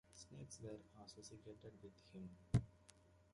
[0.15, 2.27] Snakes were associated with him.